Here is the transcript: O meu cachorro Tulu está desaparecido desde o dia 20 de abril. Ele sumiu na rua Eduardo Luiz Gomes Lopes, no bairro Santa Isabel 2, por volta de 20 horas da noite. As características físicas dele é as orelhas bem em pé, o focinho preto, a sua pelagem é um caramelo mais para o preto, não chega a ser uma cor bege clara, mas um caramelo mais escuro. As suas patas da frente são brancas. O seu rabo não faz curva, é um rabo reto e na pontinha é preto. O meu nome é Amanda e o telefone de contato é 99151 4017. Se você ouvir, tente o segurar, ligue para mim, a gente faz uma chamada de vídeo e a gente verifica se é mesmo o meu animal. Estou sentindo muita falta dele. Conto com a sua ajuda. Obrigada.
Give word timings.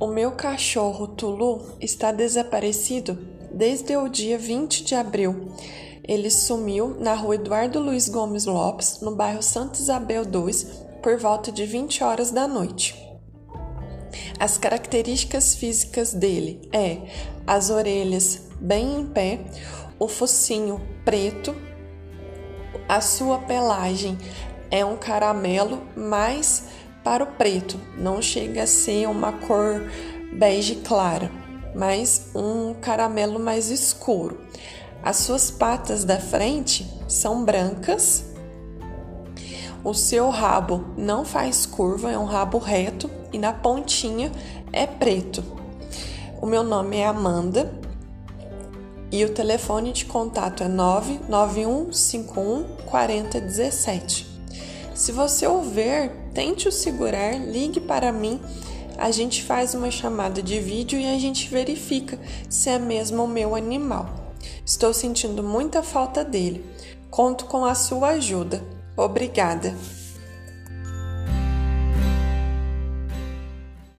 O 0.00 0.06
meu 0.06 0.32
cachorro 0.32 1.08
Tulu 1.08 1.76
está 1.78 2.10
desaparecido 2.10 3.18
desde 3.52 3.94
o 3.98 4.08
dia 4.08 4.38
20 4.38 4.82
de 4.82 4.94
abril. 4.94 5.52
Ele 6.02 6.30
sumiu 6.30 6.96
na 6.98 7.12
rua 7.12 7.34
Eduardo 7.34 7.78
Luiz 7.78 8.08
Gomes 8.08 8.46
Lopes, 8.46 9.00
no 9.02 9.14
bairro 9.14 9.42
Santa 9.42 9.78
Isabel 9.78 10.24
2, 10.24 10.64
por 11.02 11.18
volta 11.18 11.52
de 11.52 11.66
20 11.66 12.02
horas 12.02 12.30
da 12.30 12.48
noite. 12.48 12.96
As 14.38 14.56
características 14.56 15.54
físicas 15.54 16.14
dele 16.14 16.66
é 16.72 17.02
as 17.46 17.68
orelhas 17.68 18.48
bem 18.58 19.00
em 19.00 19.06
pé, 19.06 19.40
o 19.98 20.08
focinho 20.08 20.80
preto, 21.04 21.54
a 22.88 23.02
sua 23.02 23.38
pelagem 23.40 24.16
é 24.70 24.82
um 24.82 24.96
caramelo 24.96 25.82
mais 25.94 26.69
para 27.02 27.24
o 27.24 27.26
preto, 27.26 27.80
não 27.96 28.20
chega 28.20 28.62
a 28.64 28.66
ser 28.66 29.08
uma 29.08 29.32
cor 29.32 29.82
bege 30.32 30.76
clara, 30.76 31.30
mas 31.74 32.30
um 32.34 32.74
caramelo 32.74 33.38
mais 33.38 33.70
escuro. 33.70 34.40
As 35.02 35.16
suas 35.16 35.50
patas 35.50 36.04
da 36.04 36.18
frente 36.18 36.86
são 37.08 37.44
brancas. 37.44 38.24
O 39.82 39.94
seu 39.94 40.28
rabo 40.28 40.84
não 40.96 41.24
faz 41.24 41.64
curva, 41.64 42.12
é 42.12 42.18
um 42.18 42.26
rabo 42.26 42.58
reto 42.58 43.10
e 43.32 43.38
na 43.38 43.52
pontinha 43.52 44.30
é 44.72 44.86
preto. 44.86 45.42
O 46.40 46.46
meu 46.46 46.62
nome 46.62 46.98
é 46.98 47.06
Amanda 47.06 47.72
e 49.10 49.24
o 49.24 49.30
telefone 49.30 49.92
de 49.92 50.04
contato 50.04 50.62
é 50.62 50.68
99151 50.68 52.64
4017. 52.86 54.29
Se 55.00 55.12
você 55.12 55.46
ouvir, 55.46 56.12
tente 56.34 56.68
o 56.68 56.70
segurar, 56.70 57.34
ligue 57.34 57.80
para 57.80 58.12
mim, 58.12 58.38
a 58.98 59.10
gente 59.10 59.42
faz 59.42 59.72
uma 59.72 59.90
chamada 59.90 60.42
de 60.42 60.60
vídeo 60.60 61.00
e 61.00 61.06
a 61.06 61.18
gente 61.18 61.48
verifica 61.48 62.20
se 62.50 62.68
é 62.68 62.78
mesmo 62.78 63.24
o 63.24 63.26
meu 63.26 63.56
animal. 63.56 64.34
Estou 64.62 64.92
sentindo 64.92 65.42
muita 65.42 65.82
falta 65.82 66.22
dele. 66.22 66.62
Conto 67.10 67.46
com 67.46 67.64
a 67.64 67.74
sua 67.74 68.08
ajuda. 68.08 68.62
Obrigada. 68.94 69.74